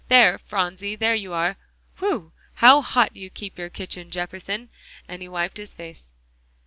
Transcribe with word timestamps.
There, 0.07 0.39
Phronsie, 0.39 0.95
there 0.95 1.13
you 1.13 1.31
are. 1.33 1.57
Whew! 1.99 2.31
how 2.55 2.81
hot 2.81 3.15
you 3.15 3.29
keep 3.29 3.59
your 3.59 3.69
kitchen, 3.69 4.09
Jefferson," 4.09 4.69
and 5.07 5.21
he 5.21 5.27
wiped 5.27 5.57
his 5.57 5.75
face. 5.75 6.09